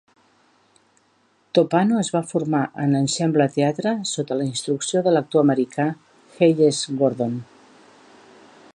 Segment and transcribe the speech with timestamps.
[1.57, 5.89] Toppano es va formar a Ensemble Theatre sota la instrucció de l'actor americà
[6.39, 7.41] Hayes Gordon.